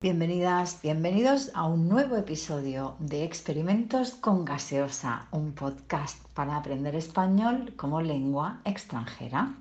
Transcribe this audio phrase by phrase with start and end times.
[0.00, 7.74] Bienvenidas, bienvenidos a un nuevo episodio de Experimentos con Gaseosa, un podcast para aprender español
[7.74, 9.58] como lengua extranjera.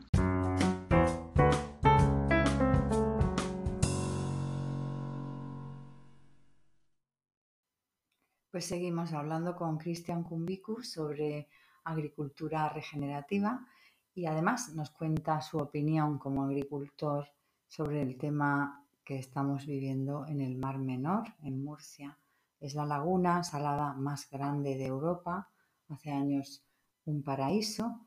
[8.51, 11.49] Pues seguimos hablando con Cristian Kumbiku sobre
[11.83, 13.65] agricultura regenerativa
[14.13, 17.27] y además nos cuenta su opinión como agricultor
[17.67, 22.19] sobre el tema que estamos viviendo en el Mar Menor, en Murcia.
[22.59, 25.49] Es la laguna salada más grande de Europa,
[25.87, 26.65] hace años
[27.05, 28.01] un paraíso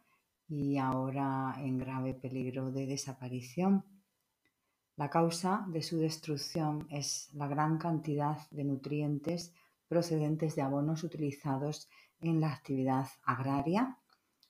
[0.46, 3.82] y ahora en grave peligro de desaparición.
[4.96, 9.54] La causa de su destrucción es la gran cantidad de nutrientes
[9.88, 11.88] procedentes de abonos utilizados
[12.20, 13.96] en la actividad agraria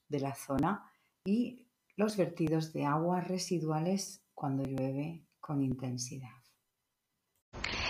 [0.09, 0.83] de la zona
[1.23, 1.65] y
[1.95, 6.40] los vertidos de aguas residuales cuando llueve con intensidad.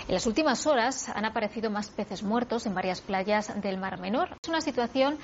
[0.08, 4.30] En las últimas horas han aparecido más peces muertos en varias playas del Mar Menor.
[4.42, 5.16] Es una situación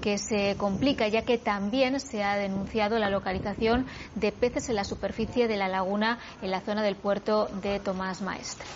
[0.00, 4.84] que se complica ya que también se ha denunciado la localización de peces en la
[4.84, 8.66] superficie de la laguna en la zona del puerto de Tomás Maestre.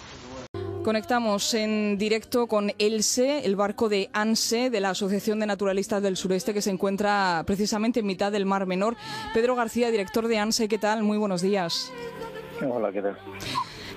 [0.85, 6.17] Conectamos en directo con Else, el barco de ANSE, de la Asociación de Naturalistas del
[6.17, 8.95] Sureste, que se encuentra precisamente en mitad del Mar Menor.
[9.35, 11.03] Pedro García, director de ANSE, ¿qué tal?
[11.03, 11.93] Muy buenos días.
[12.65, 13.19] Hola, ¿qué tal?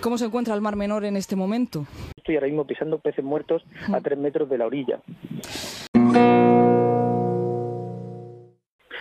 [0.02, 1.86] ¿Cómo se encuentra el Mar Menor en este momento?
[2.16, 5.02] Estoy ahora mismo pisando peces muertos a tres metros de la orilla.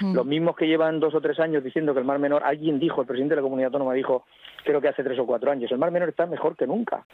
[0.00, 3.00] Los mismos que llevan dos o tres años diciendo que el Mar Menor, alguien dijo,
[3.00, 4.24] el presidente de la comunidad autónoma dijo,
[4.64, 7.04] creo que hace tres o cuatro años, el Mar Menor está mejor que nunca.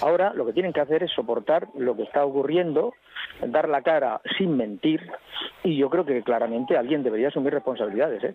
[0.00, 2.94] Ahora lo que tienen que hacer es soportar lo que está ocurriendo,
[3.46, 5.10] dar la cara sin mentir,
[5.62, 8.22] y yo creo que claramente alguien debería asumir responsabilidades.
[8.24, 8.34] ¿eh?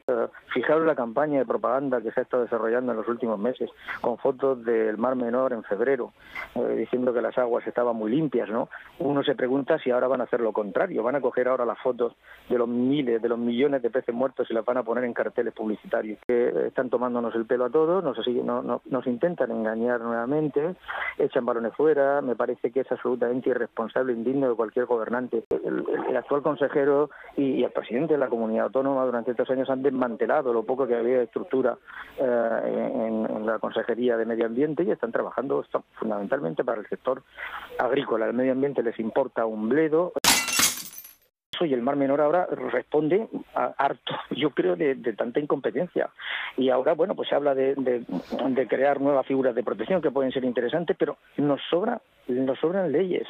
[0.53, 3.69] Fijaros la campaña de propaganda que se ha estado desarrollando en los últimos meses,
[4.01, 6.13] con fotos del Mar Menor en febrero,
[6.55, 8.49] eh, diciendo que las aguas estaban muy limpias.
[8.49, 8.69] ¿no?
[8.99, 11.79] Uno se pregunta si ahora van a hacer lo contrario, van a coger ahora las
[11.79, 12.13] fotos
[12.49, 15.13] de los miles, de los millones de peces muertos y las van a poner en
[15.13, 18.17] carteles publicitarios, que están tomándonos el pelo a todos, nos,
[18.85, 20.75] nos intentan engañar nuevamente,
[21.17, 25.45] echan balones fuera, me parece que es absolutamente irresponsable, indigno de cualquier gobernante.
[25.49, 30.51] el actual consejero y, el presidente de la comunidad autónoma durante estos años han desmantelado
[30.53, 31.77] lo poco que había de estructura
[32.17, 35.63] eh, en, la Consejería de Medio Ambiente y están trabajando
[35.99, 37.21] fundamentalmente para el sector
[37.77, 38.25] agrícola.
[38.25, 40.13] El medio ambiente les importa un bledo
[41.63, 46.09] y el Mar Menor ahora responde a harto, yo creo, de, tanta incompetencia.
[46.57, 48.03] Y ahora, bueno, pues se habla de,
[48.67, 53.27] crear nuevas figuras de protección que pueden ser interesantes, pero nos sobra, nos sobran leyes.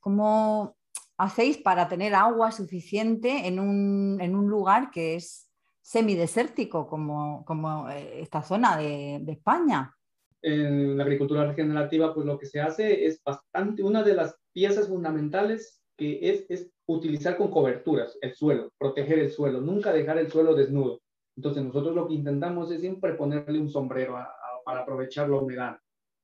[0.00, 0.76] ¿Cómo
[1.16, 5.49] hacéis para tener agua suficiente en un, en un lugar que es
[5.82, 9.94] semidesértico como, como eh, esta zona de, España?
[10.42, 14.88] En la agricultura regenerativa, pues lo que se hace es bastante, una de las piezas
[14.88, 20.30] fundamentales que es, es utilizar con coberturas el suelo, proteger el suelo, nunca dejar el
[20.30, 21.00] suelo desnudo.
[21.36, 24.16] Entonces nosotros lo que intentamos es siempre ponerle un sombrero
[24.64, 25.78] para aprovechar la humedad,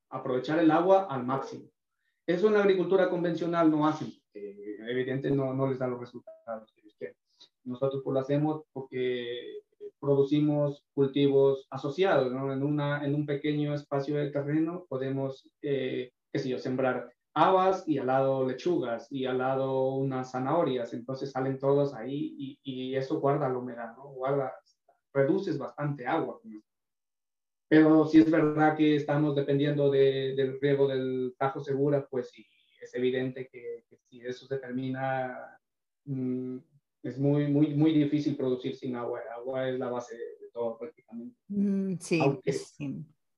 [0.09, 1.69] aprovechar el agua al máximo.
[2.25, 6.73] Eso en la agricultura convencional no hacen, evidentemente no, no les da los resultados.
[7.67, 9.59] Nosotros pues lo hacemos porque
[9.99, 12.51] producimos cultivos asociados, ¿no?
[12.53, 17.87] En, una, en un pequeño espacio de terreno podemos, eh, qué sé yo, sembrar habas
[17.87, 22.95] y al lado lechugas y al lado unas zanahorias, entonces salen todos ahí y, y
[22.95, 24.05] eso guarda la humedad, ¿no?
[24.09, 24.55] Guarda,
[25.13, 26.39] reduces bastante agua.
[27.67, 32.43] Pero si es verdad que estamos dependiendo del riego del Tajo Segura, pues sí,
[32.81, 35.59] es evidente que, si eso se termina,
[36.05, 36.57] mm,
[37.03, 39.21] es muy, muy, muy difícil producir sin agua.
[39.21, 41.37] El agua es la base de, todo prácticamente.
[41.49, 42.19] Mm, sí,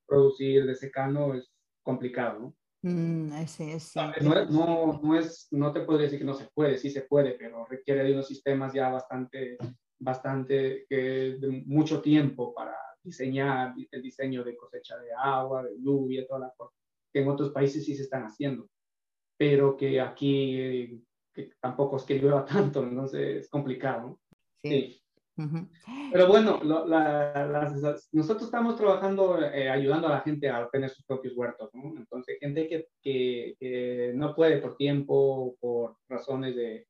[0.07, 1.51] producir de secano es
[1.83, 2.55] complicado, ¿no?
[2.81, 3.73] Mm, sí,
[4.21, 7.33] no, no, no, es, no te puedo decir que no se puede, sí se puede,
[7.33, 9.57] pero requiere de unos sistemas ya bastante
[9.99, 16.25] bastante, que de mucho tiempo para diseñar el diseño de cosecha de agua, de lluvia,
[16.25, 16.77] todas las cosas,
[17.11, 18.69] que en otros países sí se están haciendo,
[19.37, 21.03] pero que aquí
[21.33, 24.19] que tampoco es que llueva tanto, entonces es complicado.
[24.63, 25.01] Sí.
[26.11, 26.59] Pero bueno,
[28.11, 31.93] nosotros estamos trabajando, eh, ayudando a la gente a tener sus propios huertos, ¿no?
[31.95, 36.87] Entonces, gente que, que, que no puede por tiempo, por razones de,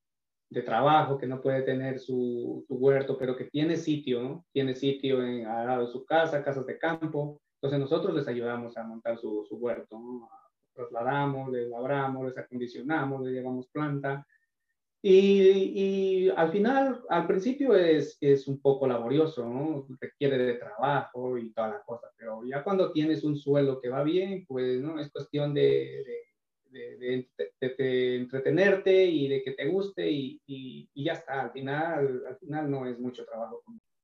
[0.49, 4.45] de trabajo, que no puede tener su, huerto, pero que tiene sitio, ¿no?
[4.51, 7.41] Tiene sitio en, al lado de su casa, casas de campo.
[7.61, 10.29] Entonces nosotros les ayudamos a montar su, su huerto, ¿no?
[10.79, 14.25] Trasladamos, les labramos, les acondicionamos, les llevamos planta
[15.01, 19.85] Y, al final, al principio es, es un poco laborioso, ¿no?
[19.99, 24.03] requiere de trabajo y toda la cosa, pero ya cuando tienes un suelo que va
[24.03, 26.03] bien, pues no es cuestión de,
[26.71, 32.37] de, de, entretenerte y de que te guste y, y, ya está, al final, al
[32.37, 33.63] final no es mucho trabajo.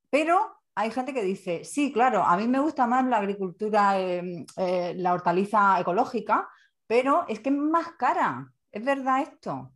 [0.10, 0.38] Pero
[0.75, 4.94] hay gente que dice, sí, claro, a mí me gusta más la agricultura, em, eh,
[4.98, 6.50] la hortaliza ecológica,
[6.87, 8.53] pero es que es más cara.
[8.71, 9.71] ¿Es verdad esto?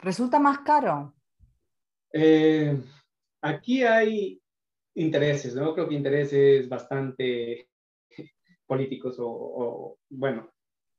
[0.00, 1.14] ¿Resulta más caro?
[2.12, 2.78] Eh,
[3.42, 4.40] aquí hay
[4.94, 5.74] intereses, ¿no?
[5.74, 7.68] Creo que intereses bastante
[8.66, 10.52] políticos o, bueno,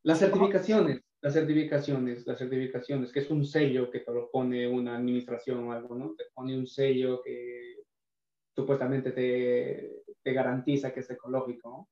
[0.04, 4.96] las certificaciones, las certificaciones, las certificaciones, que es un sello que te lo pone una
[4.96, 6.14] administración o algo, ¿no?
[6.16, 7.84] Te pone un sello que
[8.56, 11.90] supuestamente te, te garantiza que es ecológico, ¿no?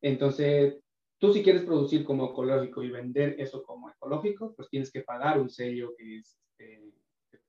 [0.00, 0.80] Entonces,
[1.18, 5.40] Tú si quieres producir como ecológico y vender eso como ecológico, pues tienes que pagar
[5.40, 6.92] un sello que, es, este,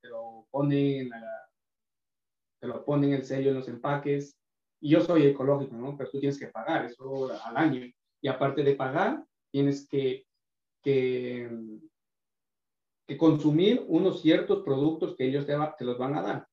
[0.01, 1.11] te lo pone en
[2.59, 4.37] te lo pone en el sello en los empaques.
[4.81, 5.95] Y yo soy ecológico, ¿no?
[5.95, 7.85] Pero tú tienes que pagar eso al año.
[8.21, 10.25] Y aparte de pagar, tienes que,
[10.83, 11.49] que,
[13.17, 16.48] consumir unos ciertos productos que ellos te los van a dar.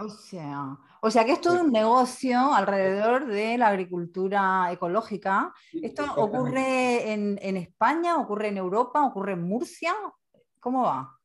[0.00, 5.54] O sea, o sea que es todo un negocio alrededor de la agricultura ecológica.
[5.72, 9.94] ¿Esto ocurre en, España, ocurre en Europa, ocurre en Murcia?
[10.60, 11.18] ¿Cómo va?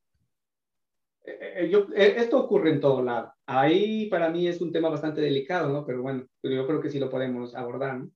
[1.26, 3.34] Eh, eh, eh, esto ocurre en todo lado.
[3.46, 5.86] Ahí para mí es un tema bastante delicado, ¿no?
[5.86, 8.00] Pero bueno, yo creo que sí lo podemos abordar.
[8.00, 8.10] ¿no?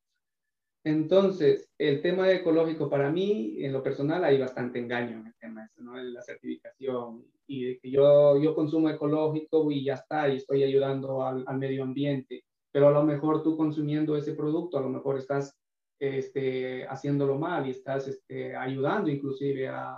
[0.87, 5.69] Entonces, el tema ecológico para mí, en lo personal, hay bastante engaño en el tema,
[5.75, 5.99] ¿no?
[5.99, 10.63] En la certificación y de que yo, yo consumo ecológico y ya está, y estoy
[10.63, 14.87] ayudando al, al, medio ambiente, pero a lo mejor tú consumiendo ese producto, a lo
[14.87, 15.53] mejor estás
[15.99, 19.97] este, haciéndolo mal y estás este, ayudando inclusive a,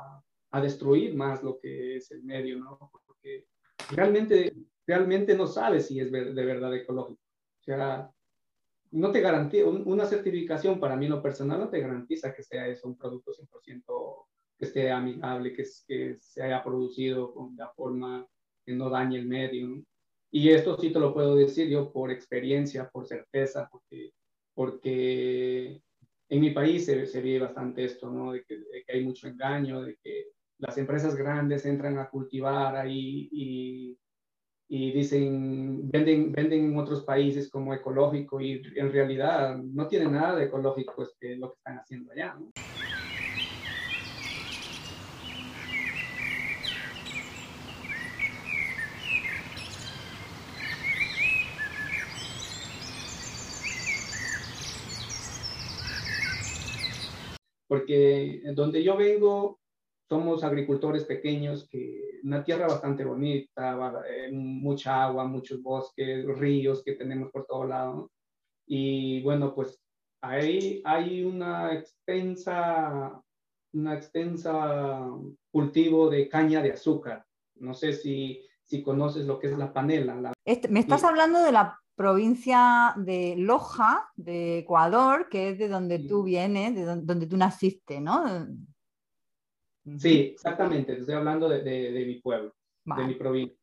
[0.50, 2.89] a destruir más lo que es el medio, ¿no?
[3.06, 3.45] Porque
[3.92, 4.56] realmente,
[4.88, 7.21] realmente no sabes si es de verdad ecológico.
[7.21, 8.12] O sea,
[8.91, 12.88] no te garantiza, una certificación para mí lo personal no te garantiza que sea eso
[12.88, 14.25] un producto 100%
[14.57, 18.27] que esté amigable, que, que se haya producido con la forma
[18.65, 19.81] que no dañe el medio.
[20.31, 24.12] Y esto sí te lo puedo decir yo por experiencia, por certeza, porque,
[24.53, 25.81] porque
[26.27, 28.33] en mi país se, se ve bastante esto, ¿no?
[28.33, 30.27] De que, de que, hay mucho engaño, de que
[30.59, 33.97] las empresas grandes entran a cultivar ahí y
[34.71, 40.36] y dicen, venden, venden en otros países como ecológico y en realidad no tienen nada
[40.36, 42.36] de ecológico este, lo que están haciendo allá.
[42.39, 42.51] ¿no?
[57.68, 59.60] Porque donde yo vengo,
[60.07, 66.94] somos agricultores pequeños que una tierra bastante bonita, eh, mucha agua, muchos bosques, ríos que
[66.94, 68.12] tenemos por todo lado.
[68.66, 69.80] Y bueno, pues
[70.21, 73.21] ahí hay una extensa,
[73.74, 75.07] una extensa
[75.51, 77.25] cultivo de caña de azúcar.
[77.56, 80.33] No sé si, si conoces lo que es la panela.
[80.45, 86.00] Este, me estás hablando de la provincia de Loja, de Ecuador, que es de donde
[86.00, 88.48] tú vienes, de donde tú naciste, ¿no?
[89.97, 92.53] Sí, exactamente, estoy hablando de, de, mi pueblo,
[92.86, 93.57] de mi provincia.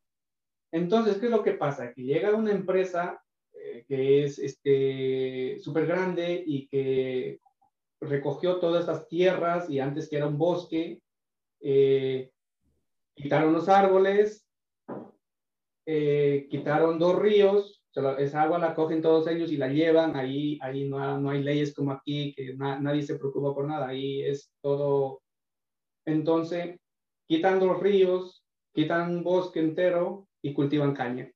[0.73, 1.93] Entonces, ¿qué es lo que pasa?
[1.93, 3.22] Que llega una empresa
[3.53, 7.41] eh, que es este, súper grande y que
[8.01, 11.01] recogió todas esas tierras y antes que era un bosque,
[11.60, 12.31] eh,
[13.15, 14.46] quitaron los árboles,
[15.86, 17.82] eh, quitaron dos ríos,
[18.19, 21.74] esa agua la cogen todos ellos y la llevan, ahí, ahí no, no hay leyes
[21.74, 25.22] como aquí, que nadie se preocupa por nada, ahí es todo
[26.06, 26.79] entonces,
[27.29, 31.31] quitan los ríos, quitan un bosque entero y cultivan caña.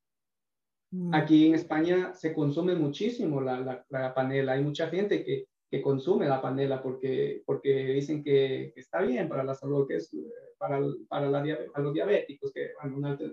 [0.92, 1.14] Mm.
[1.14, 4.52] Aquí en España se consume muchísimo la, la, panela.
[4.52, 9.44] Hay mucha gente que, que, consume la panela porque, porque dicen que, está bien para
[9.44, 10.10] la salud, que es
[10.58, 11.42] para, para la,
[11.76, 12.70] los diabéticos, que,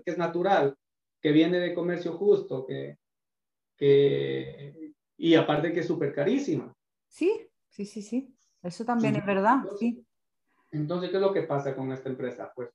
[0.04, 0.76] que, es natural,
[1.20, 2.96] que viene de comercio justo, que,
[3.76, 6.72] que y aparte que es súper carísima.
[7.08, 8.34] Sí, sí, sí, sí.
[8.62, 10.04] Eso también es verdad, sí.
[10.70, 12.52] Entonces, ¿qué es lo que pasa con esta empresa?
[12.54, 12.70] Pues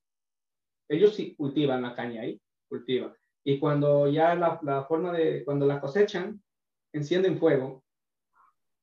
[0.89, 3.13] ellos sí cultivan la caña ahí, cultivan.
[3.43, 6.41] Y cuando ya la, la forma de, cuando la cosechan,
[6.93, 7.83] encienden fuego,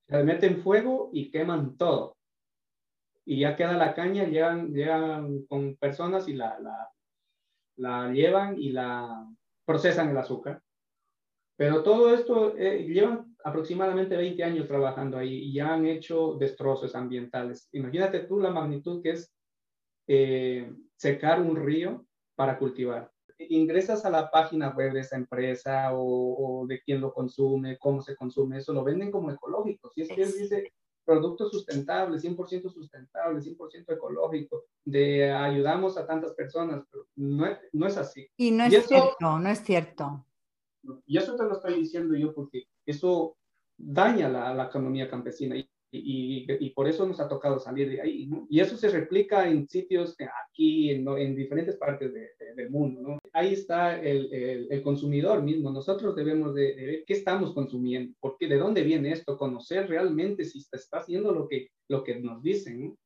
[0.08, 2.16] se meten fuego y queman todo.
[3.24, 6.90] Y ya queda la caña, llegan, llegan con personas y la, la,
[7.76, 9.26] la llevan y la
[9.64, 10.62] procesan el azúcar.
[11.56, 16.94] Pero todo esto eh, llevan aproximadamente 20 años trabajando ahí y ya han hecho destrozos
[16.94, 17.68] ambientales.
[17.73, 19.32] Imagínate tú la magnitud que es
[20.06, 22.04] eh, secar un río
[22.35, 23.11] para cultivar.
[23.38, 28.14] Ingresas a la página web de esa empresa o, de quién lo consume, cómo se
[28.14, 29.90] consume, eso lo venden como ecológico.
[29.94, 30.73] Si es que dice
[31.04, 37.87] producto sustentable, 100% sustentable, 100% ecológico, de ayudamos a tantas personas, pero no es, no
[37.87, 38.28] es así.
[38.37, 40.25] Y no es cierto, no es cierto.
[41.06, 43.37] Y eso te lo estoy diciendo yo porque eso
[43.76, 45.56] daña la, la economía campesina.
[45.56, 48.47] Y y, y, por eso nos ha tocado salir de ahí, ¿no?
[48.49, 50.16] Y eso se replica en sitios
[50.47, 53.18] aquí, en, en diferentes partes del mundo, ¿no?
[53.32, 55.73] Ahí está el, el, consumidor mismo.
[55.73, 60.59] Nosotros debemos de, ver qué estamos consumiendo, porque de dónde viene esto, conocer realmente si
[60.59, 62.97] está, está haciendo lo que, lo que nos dicen, ¿no?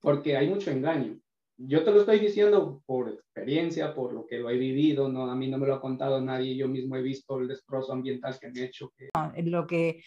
[0.00, 1.20] Porque hay mucho engaño.
[1.64, 5.36] Yo te lo estoy diciendo por experiencia, por lo que lo he vivido, no, a
[5.36, 8.46] mí no me lo ha contado nadie, yo mismo he visto el destrozo ambiental que
[8.48, 8.92] han hecho.
[8.96, 9.10] Que...
[9.42, 10.02] lo que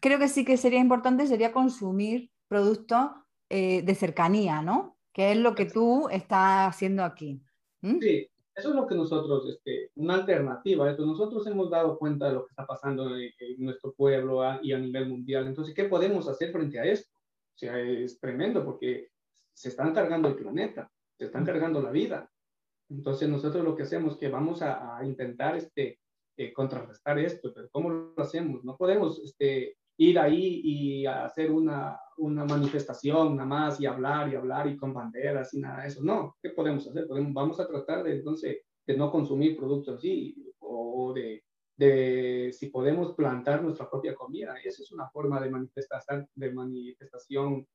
[0.00, 3.10] creo que sí que sería importante sería consumir productos
[3.48, 4.96] eh, de cercanía, ¿no?
[5.12, 7.40] Que es lo que tú estás haciendo aquí.
[7.82, 12.34] Sí, eso es lo que nosotros, este, una alternativa, esto, nosotros hemos dado cuenta de
[12.34, 16.52] lo que está pasando en, nuestro pueblo y a nivel mundial, entonces, ¿qué podemos hacer
[16.52, 17.10] frente a esto?
[17.18, 19.08] O sea, es tremendo porque
[19.52, 20.90] se están cargando el planeta,
[21.20, 22.30] se están cargando la vida.
[22.88, 26.00] Entonces nosotros lo que hacemos es que vamos a, intentar este,
[26.34, 28.64] eh, contrarrestar esto, pero ¿cómo lo hacemos?
[28.64, 34.36] No podemos este, ir ahí y hacer una, una manifestación nada más y hablar y
[34.36, 36.02] hablar y con banderas y nada de eso.
[36.02, 37.06] No, ¿qué podemos hacer?
[37.06, 41.44] Podemos, vamos a tratar de entonces de no consumir productos así o de,
[41.76, 44.54] de si podemos plantar nuestra propia comida.
[44.64, 47.68] Esa es una forma de manifestación, de manifestación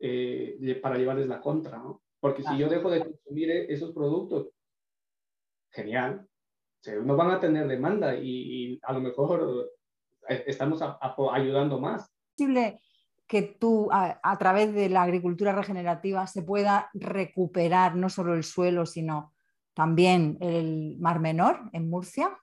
[0.00, 2.02] eh, para llevarles la contra, ¿no?
[2.20, 4.48] Porque si yo dejo de consumir e-, esos productos,
[5.70, 6.26] genial,
[7.04, 9.70] no van a tener demanda y, a lo mejor
[10.28, 10.80] eh, estamos
[11.32, 12.02] ayudando más.
[12.02, 12.80] ¿Es posible
[13.26, 18.44] que tú, a, a, través de la agricultura regenerativa, se pueda recuperar no solo el
[18.44, 19.34] suelo, sino
[19.74, 22.38] también el Mar Menor en Murcia?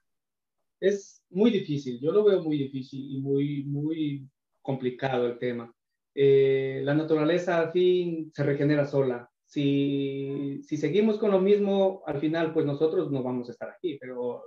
[0.80, 4.28] Es muy difícil, yo lo veo muy difícil y muy, muy
[4.62, 5.72] complicado el tema.
[6.14, 9.30] Eh, la naturaleza al fin se regenera sola.
[9.46, 13.96] Si, si seguimos con lo mismo, al final, pues nosotros no vamos a estar aquí,
[13.98, 14.42] pero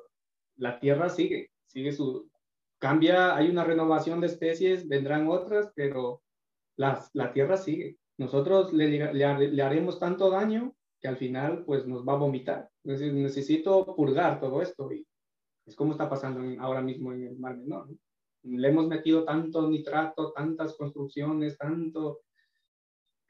[0.57, 2.29] la tierra sigue, sigue su...
[2.79, 6.21] Cambia, hay una renovación de especies, vendrán otras, pero
[6.77, 7.97] la, la tierra sigue.
[8.17, 12.69] Nosotros le, le, haremos tanto daño que al final, pues nos va a vomitar.
[12.83, 15.05] Entonces, necesito purgar todo esto y
[15.65, 17.89] es como está pasando ahora mismo en el Mar Menor.
[17.89, 17.97] ¿no?
[18.43, 22.21] le hemos metido tanto nitrato, tantas construcciones, tanto,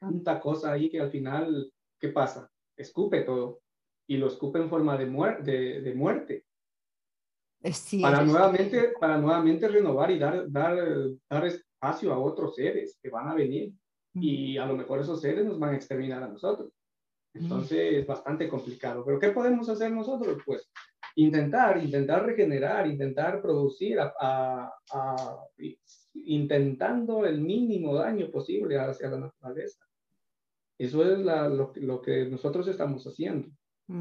[0.00, 2.50] tanta cosa ahí que al final, ¿qué pasa?
[2.76, 3.60] Escupe todo
[4.08, 5.06] y lo escupe en forma de,
[5.42, 6.44] de, de muerte.
[8.00, 10.76] para, nuevamente, para nuevamente renovar y dar, dar,
[11.28, 13.72] dar espacio a otros seres que van a venir
[14.14, 16.72] y a lo mejor esos seres nos van a exterminar a nosotros.
[17.32, 19.04] Entonces es bastante complicado.
[19.04, 20.38] Pero ¿qué podemos hacer nosotros?
[20.44, 20.68] Pues
[21.16, 24.72] intentar, intentar regenerar, intentar producir, a,
[26.14, 29.84] intentando el mínimo daño posible hacia la naturaleza.
[30.80, 33.48] Eso es lo, que nosotros estamos haciendo.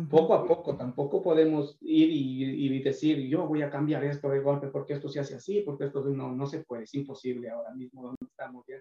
[0.08, 4.68] Poco a poco, tampoco podemos ir y, decir, yo voy a cambiar esto de golpe
[4.68, 8.04] porque esto se hace así, porque esto no, no se puede, es imposible ahora mismo
[8.04, 8.76] donde estamos ya.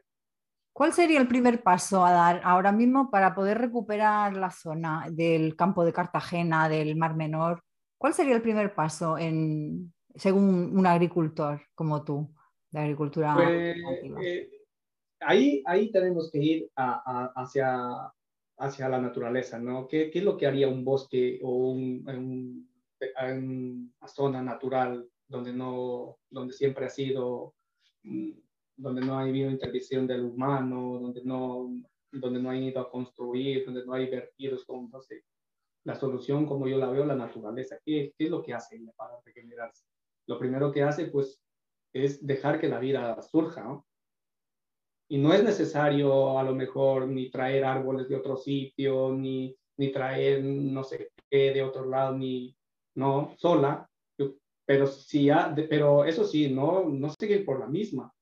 [0.74, 5.56] ¿Cuál sería el primer paso a dar ahora mismo para poder recuperar la zona del
[5.56, 7.62] campo de Cartagena, del Mar Menor,
[7.98, 12.32] ¿Cuál sería el primer paso en, según un agricultor como tú,
[12.70, 13.34] de agricultura?
[13.34, 13.76] Pues,
[14.22, 14.50] eh,
[15.20, 18.12] ahí, ahí tenemos que ir hacia,
[18.58, 19.86] hacia la naturaleza, ¿no?
[19.86, 22.68] ¿Qué, ¿Qué, es lo que haría un bosque o un,
[23.20, 27.54] una zona natural donde, no, donde siempre ha sido,
[28.02, 28.30] mm,
[28.76, 31.70] donde no ha habido intervención del humano, donde no,
[32.10, 35.24] donde no ha ido a construir, donde no hay vertidos, como no sé,
[35.84, 37.78] la solución, como yo la veo, la naturaleza.
[37.84, 39.84] ¿Qué, qué es lo que hace para regenerarse?
[40.26, 41.40] Lo primero que hace, pues,
[41.92, 43.86] es dejar que la vida surja, ¿no?
[45.08, 49.90] Y no es necesario, a lo mejor, ni traer árboles de otro sitio, ni, ni
[49.90, 52.54] traer, no sé qué, de otro lado, ni,
[52.94, 53.88] no, sola,
[54.66, 55.30] pero, sí,
[55.70, 58.12] pero eso sí, no, no seguir por la misma.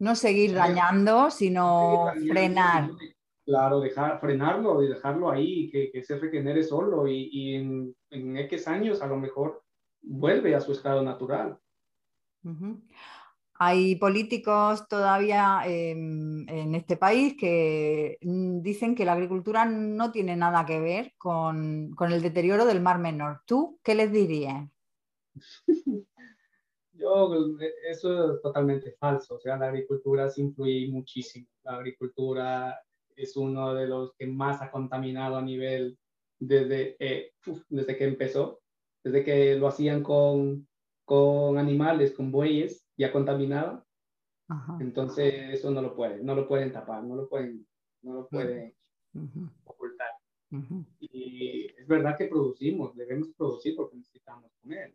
[0.00, 2.90] No seguir dañando, sino frenar.
[3.44, 8.36] Claro, dejar, frenarlo y dejarlo ahí, que, que se regenere solo y, y en, en,
[8.38, 9.62] X años a lo mejor
[10.02, 11.58] vuelve a su estado natural.
[13.56, 20.66] Hay políticos todavía em, en este país que dicen que la agricultura no tiene nada
[20.66, 23.42] que ver con, con el deterioro del Mar Menor.
[23.46, 24.68] ¿Tú qué les dirías?
[26.92, 27.56] Yo,
[27.88, 29.36] eso es totalmente falso.
[29.36, 31.46] O sea, la agricultura sí influye muchísimo.
[31.62, 32.80] La agricultura
[33.16, 35.98] es uno de los que más ha contaminado a nivel
[36.38, 37.32] desde, eh,
[37.68, 38.60] desde que empezó,
[39.02, 40.68] desde que lo hacían con,
[41.04, 43.84] con animales, con bueyes, ya contaminaba.
[44.78, 47.66] Entonces eso no lo pueden, no lo pueden tapar, no lo pueden,
[48.02, 48.74] no lo pueden
[49.64, 50.10] ocultar.
[51.00, 54.94] Y es verdad que producimos, debemos producir porque necesitamos comer.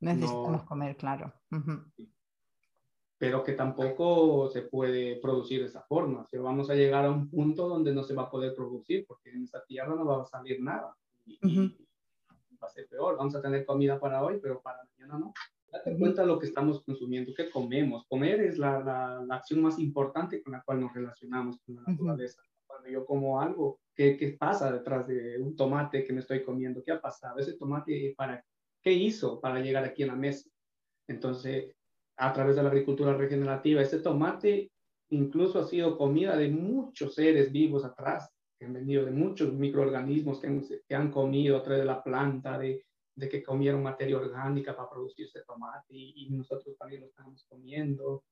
[0.00, 1.32] Necesitamos comer, claro.
[3.18, 6.26] Pero que tampoco se puede producir de esa forma.
[6.32, 9.30] O vamos a llegar a un punto donde no se va a poder producir porque
[9.30, 10.96] en esta tierra no va a salir nada.
[11.26, 11.38] Y,
[12.62, 13.16] va a ser peor.
[13.16, 15.32] Vamos a tener comida para hoy, pero para mañana no.
[15.72, 18.04] Date cuenta de lo que estamos consumiendo, qué comemos.
[18.08, 22.42] Comer es la, la, acción más importante con la cual nos relacionamos con la naturaleza.
[22.66, 26.82] Cuando yo como algo, ¿qué, ¿qué, pasa detrás de un tomate que me estoy comiendo?
[26.82, 27.38] ¿Qué ha pasado?
[27.38, 28.44] Ese tomate, ¿para
[28.82, 30.48] qué hizo para llegar aquí a la mesa?
[31.06, 31.72] Entonces,
[32.16, 34.70] a través de la agricultura regenerativa, ese tomate
[35.10, 40.40] incluso ha sido comida de muchos seres vivos atrás, que han venido de muchos microorganismos
[40.40, 44.16] que han, que han comido a través de la planta, de, de que comieron materia
[44.16, 48.24] orgánica para producir ese tomate y, nosotros también lo estamos comiendo.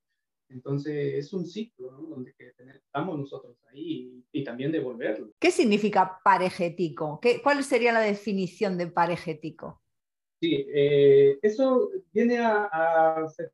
[0.49, 2.02] Entonces es un ciclo ¿no?
[2.02, 5.30] donde que estamos nosotros ahí y, también devolverlo.
[5.38, 7.18] ¿Qué significa parejético?
[7.20, 9.82] ¿Qué, ¿Cuál sería la definición de parejético?
[10.40, 13.50] Sí, eh, eso viene a, se,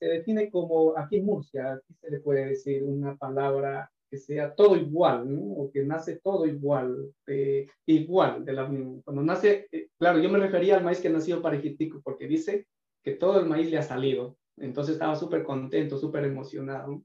[0.00, 4.76] define como aquí en Murcia, aquí se le puede decir una palabra que sea todo
[4.76, 5.40] igual, ¿no?
[5.40, 8.66] O que nace todo igual, eh, igual, de la,
[9.04, 12.66] cuando nace, eh, claro, yo me refería al maíz que nació parejitico, porque dice
[13.02, 17.02] que todo el maíz le ha salido, entonces estaba súper contento, súper emocionado.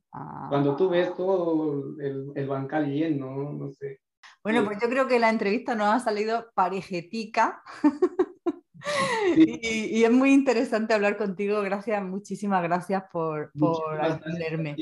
[0.50, 4.00] Cuando tú ves todo el, el bancal lleno, no sé.
[4.44, 7.62] Bueno, pues yo creo que la entrevista nos ha salido parejetica.
[9.38, 11.62] Y, es muy interesante hablar contigo.
[11.62, 14.76] Gracias, muchísimas gracias por, por atenderme.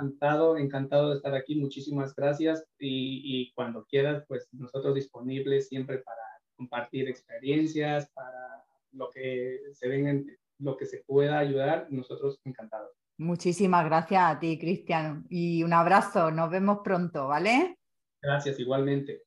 [0.00, 1.56] Encantado, encantado de estar aquí.
[1.56, 2.64] Muchísimas gracias.
[2.78, 6.22] Y, y, cuando quieras, pues nosotros disponibles siempre para
[6.56, 10.14] compartir experiencias, para lo que se venga,
[10.58, 12.92] lo que se pueda ayudar, nosotros encantados.
[13.18, 15.26] Muchísimas gracias a ti, Cristian.
[15.28, 16.30] Y un abrazo.
[16.30, 17.78] Nos vemos pronto, ¿vale?
[18.20, 19.22] Gracias, igualmente.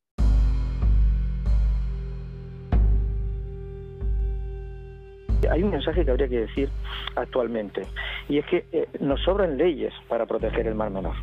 [5.50, 6.70] Hay un mensaje que habría que decir
[7.16, 7.84] actualmente,
[8.30, 11.16] y es que eh, nos sobran leyes para proteger el Mar Menor.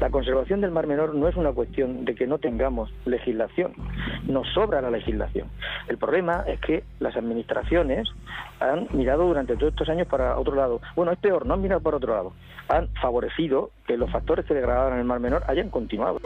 [0.00, 3.72] La conservación del Mar Menor no es una cuestión de que no tengamos legislación,
[4.26, 5.48] nos sobra la legislación.
[5.88, 8.08] El problema es que las administraciones
[8.60, 10.80] han mirado durante todos estos años para otro lado.
[10.96, 12.32] Bueno, es peor, no han mirado por otro lado.
[12.68, 16.20] Han favorecido que los factores que degradaban el Mar Menor hayan continuado.